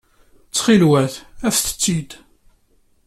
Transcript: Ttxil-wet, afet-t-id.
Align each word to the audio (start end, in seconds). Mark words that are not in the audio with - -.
Ttxil-wet, 0.49 1.15
afet-t-id. 1.47 2.11